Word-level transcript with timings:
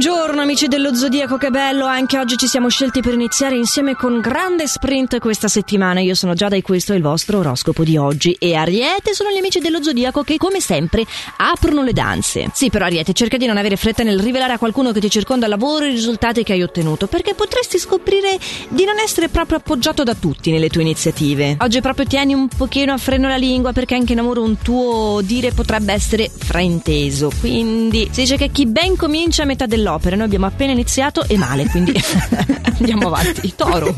Buongiorno 0.00 0.40
amici 0.40 0.68
dello 0.68 0.94
Zodiaco, 0.94 1.38
che 1.38 1.50
bello, 1.50 1.84
anche 1.84 2.18
oggi 2.18 2.36
ci 2.36 2.46
siamo 2.46 2.68
scelti 2.68 3.00
per 3.00 3.14
iniziare 3.14 3.56
insieme 3.56 3.96
con 3.96 4.20
grande 4.20 4.68
sprint 4.68 5.18
questa 5.18 5.48
settimana. 5.48 5.98
Io 5.98 6.14
sono 6.14 6.34
Giada 6.34 6.54
e 6.54 6.62
questo 6.62 6.92
è 6.92 6.96
il 6.96 7.02
vostro 7.02 7.38
oroscopo 7.38 7.82
di 7.82 7.96
oggi. 7.96 8.36
E 8.38 8.54
Ariete 8.54 9.12
sono 9.12 9.30
gli 9.32 9.38
amici 9.38 9.58
dello 9.58 9.82
Zodiaco 9.82 10.22
che 10.22 10.36
come 10.36 10.60
sempre 10.60 11.04
aprono 11.38 11.82
le 11.82 11.92
danze. 11.92 12.48
Sì, 12.54 12.70
però 12.70 12.84
Ariete, 12.84 13.12
cerca 13.12 13.38
di 13.38 13.46
non 13.46 13.56
avere 13.56 13.74
fretta 13.74 14.04
nel 14.04 14.20
rivelare 14.20 14.52
a 14.52 14.58
qualcuno 14.58 14.92
che 14.92 15.00
ti 15.00 15.10
circonda 15.10 15.46
il 15.46 15.50
lavoro 15.50 15.84
i 15.84 15.90
risultati 15.90 16.44
che 16.44 16.52
hai 16.52 16.62
ottenuto, 16.62 17.08
perché 17.08 17.34
potresti 17.34 17.76
scoprire 17.80 18.38
di 18.68 18.84
non 18.84 19.00
essere 19.00 19.28
proprio 19.28 19.56
appoggiato 19.56 20.04
da 20.04 20.14
tutti 20.14 20.52
nelle 20.52 20.68
tue 20.68 20.82
iniziative. 20.82 21.56
Oggi 21.58 21.80
proprio 21.80 22.06
tieni 22.06 22.34
un 22.34 22.46
pochino 22.46 22.92
a 22.92 22.98
freno 22.98 23.26
la 23.26 23.36
lingua 23.36 23.72
perché 23.72 23.96
anche 23.96 24.12
in 24.12 24.20
amore 24.20 24.38
un 24.38 24.58
tuo 24.58 25.22
dire 25.24 25.50
potrebbe 25.50 25.92
essere 25.92 26.30
frainteso. 26.32 27.32
Quindi 27.40 28.08
si 28.12 28.20
dice 28.20 28.36
che 28.36 28.52
chi 28.52 28.64
ben 28.66 28.94
comincia 28.94 29.42
a 29.42 29.46
metà 29.46 29.66
dell'opera. 29.88 30.16
Noi 30.16 30.26
abbiamo 30.26 30.46
appena 30.46 30.72
iniziato 30.72 31.24
e 31.26 31.38
male, 31.38 31.66
quindi 31.66 31.92
andiamo 32.78 33.08
avanti. 33.08 33.52
Toro. 33.56 33.94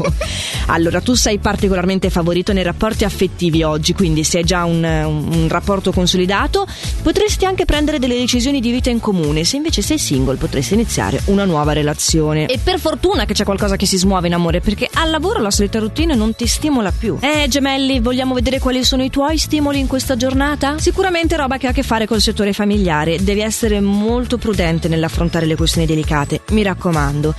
Allora, 0.67 1.01
tu 1.01 1.15
sei 1.15 1.39
particolarmente 1.39 2.11
favorito 2.11 2.53
nei 2.53 2.63
rapporti 2.63 3.05
affettivi 3.05 3.63
oggi, 3.63 3.93
quindi 3.93 4.25
se 4.25 4.39
hai 4.39 4.45
già 4.45 4.65
un, 4.65 4.83
un, 4.85 5.49
rapporto 5.49 5.93
consolidato, 5.93 6.67
potresti 7.03 7.45
anche 7.45 7.65
prendere 7.65 7.99
delle 7.99 8.17
decisioni 8.17 8.61
di 8.61 8.71
vita 8.71 8.91
in 8.91 9.01
comune. 9.01 9.45
Se 9.45 9.57
invece 9.57 9.83
sei 9.83 9.99
single, 9.99 10.37
potresti 10.37 10.75
iniziare 10.75 11.21
una 11.27 11.45
nuova 11.45 11.73
relazione. 11.73 12.47
E 12.47 12.59
per 12.59 12.79
fortuna 12.79 13.25
che 13.25 13.35
c'è 13.35 13.45
qualcosa 13.45 13.77
che 13.77 13.87
si 13.87 13.99
smuove 13.99 14.29
in 14.29 14.35
amore, 14.35 14.61
perché 14.61 14.89
al 14.95 15.11
lavoro 15.11 15.41
la 15.41 15.51
solita 15.51 15.79
routine 15.79 16.15
non 16.15 16.35
ti 16.35 16.47
stimola 16.47 16.93
più. 16.93 17.19
Eh, 17.21 17.47
gemelli, 17.49 18.01
vogliamo 18.01 18.35
vedere 18.35 18.59
quali 18.59 18.85
sono 18.85 19.03
i 19.03 19.11
tuoi 19.11 19.39
stimoli 19.39 19.79
in 19.79 19.87
questa 19.87 20.17
giornata? 20.17 20.79
Sicuramente 20.79 21.37
roba 21.37 21.59
che 21.59 21.67
ha 21.67 21.71
a 21.71 21.73
che 21.73 21.83
fare 21.83 22.07
col 22.07 22.21
settore 22.21 22.53
familiare. 22.53 23.23
Devi 23.23 23.41
essere 23.41 23.81
molto 23.81 24.39
prudente 24.39 24.89
nell'affrontare 24.89 25.47
le 25.47 25.57
questioni 25.57 25.87
delicate, 25.87 26.43
mi 26.51 26.63
raccomando. 26.63 27.35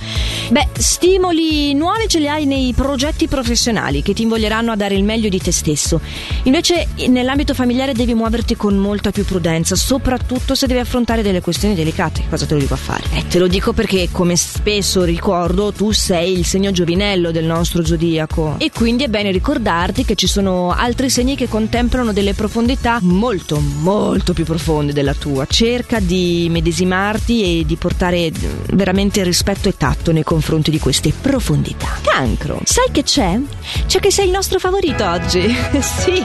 Beh, 0.50 0.68
stimoli 0.76 1.31
nuovi 1.74 2.08
ce 2.08 2.18
li 2.18 2.28
hai 2.28 2.46
nei 2.46 2.72
progetti 2.74 3.26
professionali 3.26 4.02
che 4.02 4.12
ti 4.12 4.22
invoglieranno 4.22 4.72
a 4.72 4.76
dare 4.76 4.94
il 4.94 5.04
meglio 5.04 5.28
di 5.28 5.40
te 5.40 5.50
stesso. 5.50 6.00
Invece 6.44 6.88
nell'ambito 7.08 7.54
familiare 7.54 7.92
devi 7.92 8.14
muoverti 8.14 8.56
con 8.56 8.76
molta 8.76 9.10
più 9.10 9.24
prudenza, 9.24 9.74
soprattutto 9.74 10.54
se 10.54 10.66
devi 10.66 10.80
affrontare 10.80 11.22
delle 11.22 11.40
questioni 11.40 11.74
delicate. 11.74 12.24
Cosa 12.28 12.46
te 12.46 12.54
lo 12.54 12.60
dico 12.60 12.74
a 12.74 12.78
fare? 12.78 13.04
Eh, 13.14 13.26
te 13.26 13.38
lo 13.38 13.46
dico 13.46 13.72
perché, 13.72 14.08
come 14.10 14.36
spesso 14.36 15.04
ricordo, 15.04 15.72
tu 15.72 15.92
sei 15.92 16.38
il 16.38 16.44
segno 16.44 16.70
giovinello 16.70 17.30
del 17.30 17.44
nostro 17.44 17.84
zodiaco. 17.84 18.56
E 18.58 18.70
quindi 18.70 19.04
è 19.04 19.08
bene 19.08 19.30
ricordarti 19.30 20.04
che 20.04 20.14
ci 20.14 20.26
sono 20.26 20.70
altri 20.70 21.08
segni 21.08 21.36
che 21.36 21.48
contemplano 21.48 22.12
delle 22.12 22.34
profondità 22.34 22.98
molto, 23.00 23.60
molto 23.60 24.32
più 24.32 24.44
profonde 24.44 24.92
della 24.92 25.14
tua. 25.14 25.46
Cerca 25.48 25.98
di 26.00 26.48
medesimarti 26.50 27.60
e 27.60 27.64
di 27.64 27.76
portare 27.76 28.30
veramente 28.72 29.22
rispetto 29.22 29.68
e 29.68 29.76
tatto 29.76 30.12
nei 30.12 30.24
confronti 30.24 30.70
di 30.70 30.78
queste 30.78 31.08
profondità. 31.22 32.00
Cancro, 32.02 32.60
sai 32.64 32.88
che 32.92 33.02
c'è? 33.02 33.38
C'è 33.86 34.00
che 34.00 34.10
sei 34.10 34.26
il 34.26 34.32
nostro 34.32 34.58
favorito 34.58 35.08
oggi. 35.08 35.40
sì, 35.80 36.22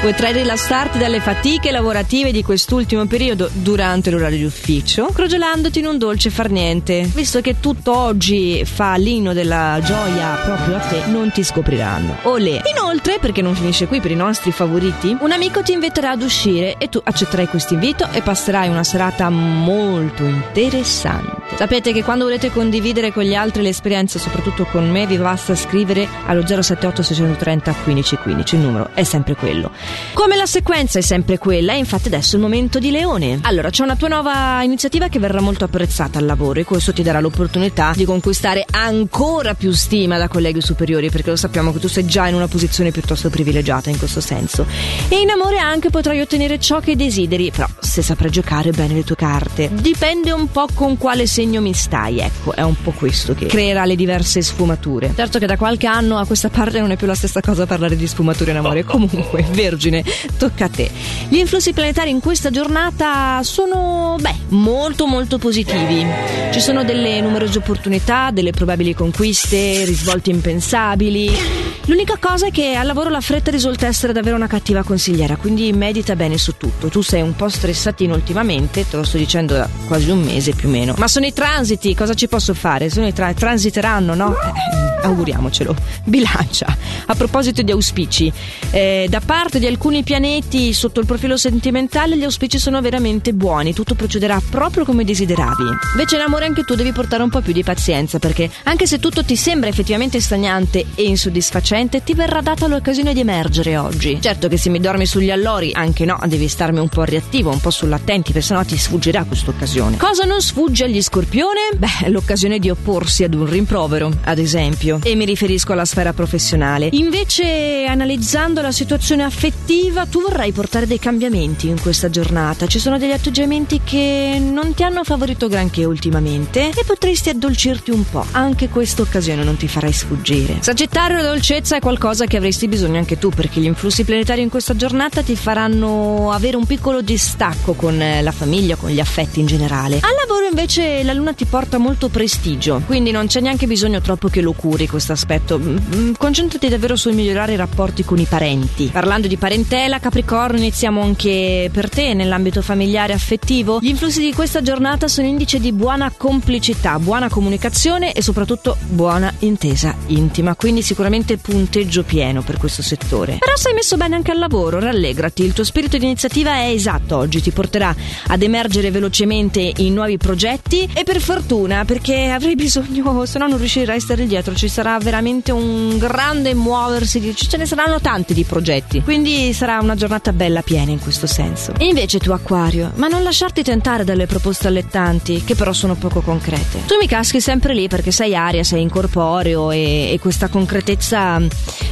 potrai 0.00 0.32
rilassarti 0.32 0.98
dalle 0.98 1.20
fatiche 1.20 1.70
lavorative 1.70 2.32
di 2.32 2.42
quest'ultimo 2.42 3.06
periodo 3.06 3.48
durante 3.52 4.10
l'orario 4.10 4.38
di 4.38 4.44
ufficio, 4.44 5.06
crogiolandoti 5.12 5.78
in 5.78 5.86
un 5.86 5.98
dolce 5.98 6.30
far 6.30 6.50
niente. 6.50 7.08
Visto 7.14 7.40
che 7.40 7.60
tutto 7.60 7.96
oggi 7.96 8.64
fa 8.64 8.96
l'inno 8.96 9.32
della 9.32 9.78
gioia 9.84 10.34
proprio 10.42 10.76
a 10.76 10.80
te, 10.80 11.02
non 11.06 11.30
ti 11.30 11.44
scopriranno. 11.44 12.16
Olè. 12.22 12.62
Inoltre, 12.74 13.18
perché 13.20 13.42
non 13.42 13.54
finisce 13.54 13.86
qui 13.86 14.00
per 14.00 14.10
i 14.10 14.16
nostri 14.16 14.50
favoriti, 14.50 15.16
un 15.20 15.30
amico 15.30 15.62
ti 15.62 15.72
inviterà 15.72 16.12
ad 16.12 16.22
uscire 16.22 16.76
e 16.78 16.88
tu 16.88 17.00
accetterai 17.02 17.48
questo 17.48 17.74
invito 17.74 18.08
e 18.10 18.22
passerai 18.22 18.68
una 18.68 18.84
serata 18.84 19.28
molto 19.28 20.24
interessante. 20.24 21.56
Sapete 21.56 21.92
che 21.92 22.02
quando 22.02 22.24
volete 22.24 22.50
condividere 22.50 23.12
con 23.12 23.24
gli 23.24 23.34
altri 23.34 23.62
le 23.62 23.68
esperienze, 23.68 23.88
soprattutto 24.18 24.64
con 24.66 24.88
me, 24.88 25.06
vi 25.06 25.16
basta 25.16 25.54
scrivere 25.56 26.06
allo 26.26 26.46
078 26.46 27.02
630 27.02 27.74
1515. 27.84 28.54
Il 28.54 28.60
numero 28.60 28.90
è 28.94 29.02
sempre 29.02 29.34
quello. 29.34 29.72
Come 30.14 30.36
la 30.36 30.46
sequenza 30.46 30.98
è 30.98 31.02
sempre 31.02 31.38
quella, 31.38 31.72
è 31.72 31.76
infatti 31.76 32.06
adesso 32.06 32.36
il 32.36 32.42
momento 32.42 32.78
di 32.78 32.90
Leone. 32.90 33.40
Allora, 33.42 33.70
c'è 33.70 33.82
una 33.82 33.96
tua 33.96 34.08
nuova 34.08 34.62
iniziativa 34.62 35.08
che 35.08 35.18
verrà 35.18 35.40
molto 35.40 35.64
apprezzata 35.64 36.18
al 36.18 36.26
lavoro 36.26 36.60
e 36.60 36.64
questo 36.64 36.92
ti 36.92 37.02
darà 37.02 37.20
l'opportunità 37.20 37.92
di 37.96 38.04
conquistare 38.04 38.64
ancora 38.70 39.54
più 39.54 39.72
stima 39.72 40.18
da 40.18 40.28
colleghi 40.28 40.60
superiori, 40.60 41.10
perché 41.10 41.30
lo 41.30 41.36
sappiamo 41.36 41.72
che 41.72 41.80
tu 41.80 41.88
sei 41.88 42.06
già 42.06 42.28
in 42.28 42.34
una 42.34 42.48
posizione 42.48 42.92
piuttosto 42.92 43.28
privilegiata 43.28 43.90
in 43.90 43.98
questo 43.98 44.20
senso. 44.20 44.66
E 45.08 45.20
in 45.20 45.30
amore 45.30 45.58
anche 45.58 45.90
potrai 45.90 46.20
ottenere 46.20 46.60
ciò 46.60 46.78
che 46.80 46.94
desideri, 46.94 47.50
però 47.50 47.66
se 47.80 48.02
saprai 48.02 48.30
giocare 48.30 48.70
bene 48.70 48.94
le 48.94 49.04
tue 49.04 49.16
carte. 49.16 49.68
Dipende 49.72 50.30
un 50.32 50.50
po' 50.50 50.66
con 50.72 50.96
quale 50.96 51.26
segno 51.26 51.60
mi 51.60 51.74
stai, 51.74 52.20
ecco, 52.20 52.52
è 52.54 52.62
un 52.62 52.74
po' 52.80 52.92
questo 52.92 53.34
che 53.34 53.46
creerà 53.46 53.79
le 53.84 53.96
diverse 53.96 54.42
sfumature. 54.42 55.12
Certo 55.14 55.38
che 55.38 55.46
da 55.46 55.56
qualche 55.56 55.86
anno 55.86 56.18
a 56.18 56.26
questa 56.26 56.48
parte 56.48 56.80
non 56.80 56.90
è 56.90 56.96
più 56.96 57.06
la 57.06 57.14
stessa 57.14 57.40
cosa 57.40 57.66
parlare 57.66 57.96
di 57.96 58.06
sfumature 58.06 58.50
in 58.50 58.56
amore, 58.56 58.84
comunque, 58.84 59.44
Vergine, 59.50 60.04
tocca 60.38 60.66
a 60.66 60.68
te. 60.68 60.90
Gli 61.28 61.36
influssi 61.36 61.72
planetari 61.72 62.10
in 62.10 62.20
questa 62.20 62.50
giornata 62.50 63.42
sono, 63.42 64.16
beh, 64.20 64.34
molto 64.48 65.06
molto 65.06 65.38
positivi. 65.38 66.06
Ci 66.50 66.60
sono 66.60 66.84
delle 66.84 67.20
numerose 67.20 67.58
opportunità, 67.58 68.30
delle 68.30 68.50
probabili 68.50 68.94
conquiste, 68.94 69.84
risvolti 69.84 70.30
impensabili. 70.30 71.69
L'unica 71.86 72.18
cosa 72.18 72.46
è 72.46 72.50
che 72.50 72.74
al 72.74 72.86
lavoro 72.86 73.10
la 73.10 73.20
fretta 73.20 73.50
risulta 73.50 73.86
essere 73.86 74.12
davvero 74.12 74.36
una 74.36 74.46
cattiva 74.46 74.82
consigliera, 74.82 75.36
quindi 75.36 75.72
medita 75.72 76.14
bene 76.14 76.38
su 76.38 76.56
tutto. 76.56 76.88
Tu 76.88 77.02
sei 77.02 77.22
un 77.22 77.34
po' 77.34 77.48
stressatino 77.48 78.14
ultimamente, 78.14 78.88
te 78.88 78.96
lo 78.96 79.02
sto 79.02 79.16
dicendo 79.16 79.54
da 79.54 79.68
quasi 79.88 80.10
un 80.10 80.20
mese 80.20 80.52
più 80.52 80.68
o 80.68 80.70
meno. 80.70 80.94
Ma 80.98 81.08
sono 81.08 81.26
i 81.26 81.32
transiti, 81.32 81.94
cosa 81.94 82.14
ci 82.14 82.28
posso 82.28 82.54
fare? 82.54 82.90
Sono 82.90 83.06
i 83.06 83.12
tra- 83.12 83.32
transiteranno, 83.32 84.14
no? 84.14 84.34
Eh, 84.34 85.06
auguriamocelo. 85.06 85.74
Bilancia. 86.04 86.76
A 87.06 87.14
proposito 87.14 87.62
di 87.62 87.72
auspici, 87.72 88.32
eh, 88.70 89.06
da 89.08 89.20
parte 89.20 89.58
di 89.58 89.66
alcuni 89.66 90.02
pianeti 90.04 90.72
sotto 90.72 91.00
il 91.00 91.06
profilo 91.06 91.36
sentimentale 91.36 92.16
gli 92.16 92.24
auspici 92.24 92.58
sono 92.58 92.80
veramente 92.80 93.32
buoni, 93.32 93.72
tutto 93.72 93.94
procederà 93.94 94.40
proprio 94.48 94.84
come 94.84 95.04
desideravi. 95.04 95.64
Invece 95.92 96.16
in 96.16 96.20
amore 96.20 96.44
anche 96.44 96.62
tu 96.62 96.74
devi 96.74 96.92
portare 96.92 97.22
un 97.22 97.30
po' 97.30 97.40
più 97.40 97.52
di 97.52 97.64
pazienza 97.64 98.18
perché 98.18 98.48
anche 98.64 98.86
se 98.86 98.98
tutto 98.98 99.24
ti 99.24 99.34
sembra 99.34 99.68
effettivamente 99.68 100.20
stagnante 100.20 100.84
e 100.94 101.02
insoddisfacente, 101.04 101.69
sicuramente 101.70 102.02
ti 102.02 102.14
verrà 102.14 102.40
data 102.40 102.66
l'occasione 102.66 103.14
di 103.14 103.20
emergere 103.20 103.76
oggi. 103.76 104.18
Certo 104.20 104.48
che 104.48 104.56
se 104.56 104.70
mi 104.70 104.80
dormi 104.80 105.06
sugli 105.06 105.30
allori, 105.30 105.70
anche 105.72 106.04
no, 106.04 106.18
devi 106.26 106.48
starmi 106.48 106.80
un 106.80 106.88
po' 106.88 107.04
reattivo, 107.04 107.50
un 107.50 107.60
po' 107.60 107.70
sull'attenti, 107.70 108.32
perché 108.32 108.48
sennò 108.48 108.64
ti 108.64 108.76
sfuggirà 108.76 109.22
questa 109.22 109.50
occasione. 109.50 109.96
Cosa 109.96 110.24
non 110.24 110.40
sfugge 110.40 110.84
agli 110.84 111.00
scorpione? 111.00 111.70
Beh, 111.76 112.08
l'occasione 112.08 112.58
di 112.58 112.70
opporsi 112.70 113.22
ad 113.22 113.34
un 113.34 113.48
rimprovero, 113.48 114.10
ad 114.24 114.38
esempio. 114.38 114.98
E 115.04 115.14
mi 115.14 115.24
riferisco 115.24 115.72
alla 115.72 115.84
sfera 115.84 116.12
professionale. 116.12 116.88
Invece, 116.92 117.84
analizzando 117.86 118.60
la 118.60 118.72
situazione 118.72 119.22
affettiva, 119.22 120.06
tu 120.06 120.22
vorrai 120.22 120.50
portare 120.50 120.88
dei 120.88 120.98
cambiamenti 120.98 121.68
in 121.68 121.80
questa 121.80 122.10
giornata. 122.10 122.66
Ci 122.66 122.80
sono 122.80 122.98
degli 122.98 123.12
atteggiamenti 123.12 123.80
che 123.84 124.38
non 124.40 124.74
ti 124.74 124.82
hanno 124.82 125.04
favorito 125.04 125.46
granché 125.46 125.84
ultimamente 125.84 126.70
e 126.70 126.84
potresti 126.84 127.28
addolcirti 127.28 127.92
un 127.92 128.02
po'. 128.10 128.26
Anche 128.32 128.68
questa 128.68 129.02
occasione 129.02 129.44
non 129.44 129.56
ti 129.56 129.68
farai 129.68 129.92
sfuggire. 129.92 130.56
Sagittario, 130.60 131.22
la 131.22 131.30
Forza 131.60 131.76
è 131.76 131.80
qualcosa 131.80 132.24
che 132.24 132.38
avresti 132.38 132.68
bisogno 132.68 132.96
anche 132.96 133.18
tu 133.18 133.28
perché 133.28 133.60
gli 133.60 133.66
influssi 133.66 134.02
planetari 134.02 134.40
in 134.40 134.48
questa 134.48 134.74
giornata 134.74 135.20
ti 135.20 135.36
faranno 135.36 136.32
avere 136.32 136.56
un 136.56 136.64
piccolo 136.64 137.02
distacco 137.02 137.74
con 137.74 138.00
eh, 138.00 138.22
la 138.22 138.32
famiglia, 138.32 138.76
con 138.76 138.88
gli 138.88 138.98
affetti 138.98 139.40
in 139.40 139.46
generale. 139.46 139.96
Al 139.96 140.14
lavoro 140.14 140.19
invece 140.50 141.04
la 141.04 141.12
luna 141.12 141.32
ti 141.32 141.44
porta 141.44 141.78
molto 141.78 142.08
prestigio, 142.08 142.82
quindi 142.84 143.12
non 143.12 143.28
c'è 143.28 143.40
neanche 143.40 143.66
bisogno 143.66 144.00
troppo 144.00 144.28
che 144.28 144.40
lo 144.40 144.52
curi 144.52 144.88
questo 144.88 145.12
aspetto. 145.12 145.58
Mm, 145.58 145.76
mm, 145.94 146.12
concentrati 146.18 146.68
davvero 146.68 146.96
sul 146.96 147.14
migliorare 147.14 147.52
i 147.52 147.56
rapporti 147.56 148.04
con 148.04 148.18
i 148.18 148.24
parenti. 148.24 148.90
Parlando 148.92 149.28
di 149.28 149.36
parentela, 149.36 150.00
Capricorno, 150.00 150.58
iniziamo 150.58 151.02
anche 151.02 151.70
per 151.72 151.88
te 151.88 152.14
nell'ambito 152.14 152.62
familiare 152.62 153.12
affettivo. 153.12 153.78
Gli 153.80 153.88
influssi 153.88 154.20
di 154.20 154.34
questa 154.34 154.60
giornata 154.60 155.06
sono 155.06 155.28
indice 155.28 155.60
di 155.60 155.72
buona 155.72 156.12
complicità, 156.14 156.98
buona 156.98 157.28
comunicazione 157.28 158.12
e 158.12 158.20
soprattutto 158.20 158.76
buona 158.88 159.32
intesa 159.40 159.94
intima, 160.06 160.56
quindi 160.56 160.82
sicuramente 160.82 161.38
punteggio 161.38 162.02
pieno 162.02 162.42
per 162.42 162.58
questo 162.58 162.82
settore. 162.82 163.36
Però 163.38 163.56
sei 163.56 163.72
messo 163.72 163.96
bene 163.96 164.16
anche 164.16 164.32
al 164.32 164.38
lavoro, 164.38 164.80
rallegrati, 164.80 165.44
il 165.44 165.52
tuo 165.52 165.64
spirito 165.64 165.96
di 165.96 166.04
iniziativa 166.04 166.54
è 166.54 166.70
esatto 166.70 167.16
oggi, 167.16 167.40
ti 167.40 167.52
porterà 167.52 167.94
ad 168.26 168.42
emergere 168.42 168.90
velocemente 168.90 169.72
in 169.76 169.94
nuovi 169.94 170.16
progetti 170.16 170.39
e 170.42 171.04
per 171.04 171.20
fortuna 171.20 171.84
perché 171.84 172.30
avrei 172.30 172.54
bisogno, 172.54 173.26
se 173.26 173.38
no 173.38 173.46
non 173.46 173.58
riuscirai 173.58 173.98
a 173.98 174.00
stare 174.00 174.26
dietro, 174.26 174.54
ci 174.54 174.68
sarà 174.68 174.98
veramente 174.98 175.52
un 175.52 175.98
grande 175.98 176.54
muoversi, 176.54 177.34
ce 177.36 177.56
ne 177.58 177.66
saranno 177.66 178.00
tanti 178.00 178.32
di 178.32 178.44
progetti, 178.44 179.02
quindi 179.02 179.52
sarà 179.52 179.80
una 179.80 179.94
giornata 179.94 180.32
bella 180.32 180.62
piena 180.62 180.92
in 180.92 180.98
questo 180.98 181.26
senso. 181.26 181.74
E 181.76 181.84
invece 181.84 182.18
tu 182.18 182.30
Acquario, 182.30 182.90
ma 182.94 183.06
non 183.06 183.22
lasciarti 183.22 183.62
tentare 183.62 184.02
dalle 184.04 184.24
proposte 184.24 184.68
allettanti 184.68 185.44
che 185.44 185.54
però 185.54 185.74
sono 185.74 185.94
poco 185.94 186.22
concrete. 186.22 186.84
Tu 186.86 186.96
mi 186.98 187.06
caschi 187.06 187.40
sempre 187.40 187.74
lì 187.74 187.86
perché 187.88 188.10
sei 188.10 188.34
aria, 188.34 188.62
sei 188.62 188.80
incorporeo 188.80 189.70
e, 189.70 190.12
e 190.12 190.18
questa 190.20 190.48
concretezza 190.48 191.38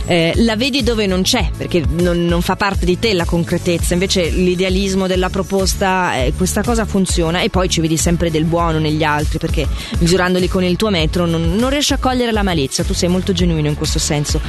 eh, 0.07 0.33
la 0.37 0.57
vedi 0.57 0.83
dove 0.83 1.07
non 1.07 1.21
c'è, 1.21 1.51
perché 1.55 1.85
non, 1.87 2.25
non, 2.25 2.41
fa 2.41 2.57
parte 2.57 2.87
di 2.87 2.99
te 2.99 3.13
la 3.13 3.27
concretezza, 3.27 3.93
invece 3.93 4.31
l'idealismo 4.31 5.07
della 5.07 5.29
proposta, 5.29 6.17
eh, 6.17 6.33
questa 6.35 6.63
cosa 6.63 6.87
funziona 6.87 7.43
e 7.43 7.51
poi 7.51 7.69
ci 7.69 7.83
vedi 7.83 7.99
sempre 7.99 8.31
del 8.39 8.45
buono 8.47 8.79
negli 8.79 9.03
altri 9.03 9.39
perché 9.39 9.67
misurandoli 9.99 10.49
con 10.49 10.63
il 10.63 10.77
tuo 10.77 10.91
metro 10.91 11.27
non, 11.27 11.57
non 11.57 11.71
riesci 11.71 11.93
a 11.93 11.99
cogliere 11.99 12.31
la 12.33 12.43
malizia, 12.43 12.85
tu 12.85 12.95
sei 12.95 13.09
molto 13.09 13.33
genuino 13.33 13.69
in 13.69 13.75
questo 13.75 13.99
senso. 13.99 14.41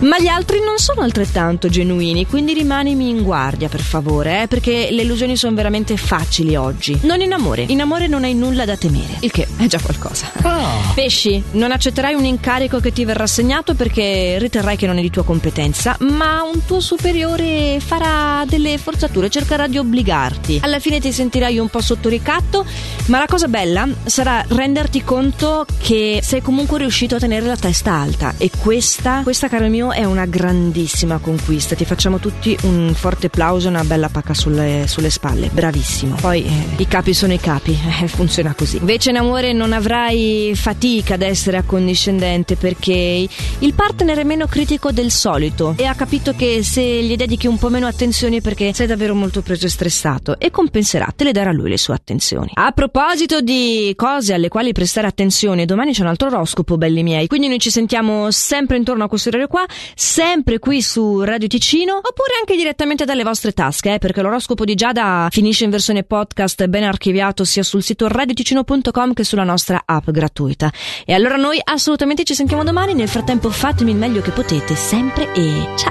Ma 0.00 0.18
gli 0.18 0.26
altri 0.26 0.60
non 0.60 0.78
sono 0.78 1.02
altrettanto 1.02 1.68
genuini, 1.68 2.26
quindi 2.26 2.52
rimanimi 2.52 3.08
in 3.08 3.22
guardia 3.22 3.68
per 3.68 3.80
favore, 3.80 4.42
eh, 4.42 4.48
perché 4.48 4.88
le 4.90 5.02
illusioni 5.02 5.36
sono 5.36 5.54
veramente 5.54 5.96
facili 5.96 6.56
oggi. 6.56 6.98
Non 7.02 7.20
in 7.20 7.32
amore, 7.32 7.62
in 7.68 7.80
amore 7.80 8.06
non 8.08 8.24
hai 8.24 8.34
nulla 8.34 8.64
da 8.64 8.76
temere, 8.76 9.16
il 9.20 9.30
che 9.30 9.46
è 9.56 9.66
già 9.66 9.80
qualcosa. 9.80 10.30
Ah. 10.42 10.92
Pesci, 10.94 11.42
non 11.52 11.70
accetterai 11.70 12.14
un 12.14 12.24
incarico 12.24 12.80
che 12.80 12.92
ti 12.92 13.04
verrà 13.04 13.24
assegnato 13.24 13.74
perché 13.74 14.36
riterrai 14.38 14.76
che 14.76 14.86
non 14.86 14.98
è 14.98 15.00
di 15.00 15.10
tua 15.10 15.24
competenza, 15.24 15.96
ma 16.00 16.42
un 16.42 16.64
tuo 16.64 16.80
superiore 16.80 17.78
farà 17.80 18.44
delle 18.46 18.78
forzature, 18.78 19.30
cercherà 19.30 19.66
di 19.66 19.78
obbligarti. 19.78 20.60
Alla 20.62 20.78
fine 20.80 21.00
ti 21.00 21.12
sentirai 21.12 21.58
un 21.58 21.68
po' 21.68 21.80
sotto 21.80 22.08
ricatto, 22.08 22.64
ma 23.06 23.18
la 23.18 23.26
cosa 23.28 23.46
bella 23.46 23.86
sarà 24.06 24.42
renderti 24.48 25.04
conto 25.04 25.66
che 25.78 26.20
sei 26.22 26.40
comunque 26.40 26.78
riuscito 26.78 27.16
a 27.16 27.18
tenere 27.18 27.44
la 27.44 27.56
testa 27.56 27.92
alta 27.92 28.34
e 28.38 28.50
questa, 28.58 29.20
questa 29.22 29.48
caro 29.48 29.68
mio, 29.68 29.92
è 29.92 30.04
una 30.04 30.24
grandissima 30.24 31.18
conquista. 31.18 31.74
Ti 31.74 31.84
facciamo 31.84 32.18
tutti 32.18 32.56
un 32.62 32.94
forte 32.94 33.28
plauso 33.28 33.66
e 33.66 33.70
una 33.70 33.84
bella 33.84 34.08
pacca 34.08 34.32
sulle, 34.32 34.84
sulle 34.86 35.10
spalle. 35.10 35.50
Bravissimo. 35.52 36.16
Poi 36.20 36.42
eh, 36.42 36.82
i 36.82 36.88
capi 36.88 37.12
sono 37.12 37.34
i 37.34 37.38
capi, 37.38 37.76
eh, 38.02 38.08
funziona 38.08 38.54
così. 38.54 38.78
Invece 38.78 39.10
in 39.10 39.18
amore 39.18 39.52
non 39.52 39.74
avrai 39.74 40.52
fatica 40.54 41.14
ad 41.14 41.22
essere 41.22 41.58
accondiscendente 41.58 42.56
perché 42.56 43.28
il 43.58 43.74
partner 43.74 44.18
è 44.18 44.24
meno 44.24 44.46
critico 44.46 44.90
del 44.90 45.10
solito 45.10 45.74
e 45.76 45.84
ha 45.84 45.94
capito 45.94 46.34
che 46.34 46.62
se 46.62 46.82
gli 46.82 47.14
dedichi 47.14 47.46
un 47.46 47.58
po' 47.58 47.68
meno 47.68 47.86
attenzioni 47.86 48.40
perché 48.40 48.72
sei 48.72 48.86
davvero 48.86 49.14
molto 49.14 49.42
preso 49.42 49.66
e 49.66 49.68
stressato 49.68 50.38
e 50.38 50.50
compenserà, 50.50 51.12
te 51.14 51.24
le 51.24 51.32
darà 51.32 51.52
lui 51.52 51.68
le 51.68 51.76
sue 51.76 51.92
attenzioni. 51.94 52.52
A 52.54 52.72
proposito 53.18 53.40
di 53.40 53.92
cose 53.96 54.34
alle 54.34 54.48
quali 54.48 54.72
prestare 54.72 55.08
attenzione, 55.08 55.64
domani 55.64 55.92
c'è 55.92 56.02
un 56.02 56.06
altro 56.06 56.28
oroscopo, 56.28 56.76
belli 56.76 57.02
miei, 57.02 57.26
quindi 57.26 57.48
noi 57.48 57.58
ci 57.58 57.68
sentiamo 57.68 58.30
sempre 58.30 58.76
intorno 58.76 59.02
a 59.02 59.08
questo 59.08 59.30
orario 59.30 59.48
qua, 59.48 59.64
sempre 59.96 60.60
qui 60.60 60.80
su 60.80 61.22
Radio 61.22 61.48
Ticino, 61.48 61.96
oppure 61.96 62.34
anche 62.38 62.54
direttamente 62.54 63.04
dalle 63.04 63.24
vostre 63.24 63.52
tasche, 63.52 63.94
eh, 63.94 63.98
perché 63.98 64.22
l'oroscopo 64.22 64.64
di 64.64 64.76
Giada 64.76 65.26
finisce 65.32 65.64
in 65.64 65.70
versione 65.70 66.04
podcast 66.04 66.64
ben 66.68 66.84
archiviato 66.84 67.42
sia 67.42 67.64
sul 67.64 67.82
sito 67.82 68.06
radioticino.com 68.06 69.12
che 69.14 69.24
sulla 69.24 69.42
nostra 69.42 69.82
app 69.84 70.10
gratuita. 70.10 70.70
E 71.04 71.12
allora 71.12 71.34
noi 71.34 71.58
assolutamente 71.60 72.22
ci 72.22 72.34
sentiamo 72.34 72.62
domani, 72.62 72.94
nel 72.94 73.08
frattempo 73.08 73.50
fatemi 73.50 73.90
il 73.90 73.96
meglio 73.96 74.20
che 74.20 74.30
potete, 74.30 74.76
sempre 74.76 75.32
e 75.32 75.66
ciao! 75.74 75.86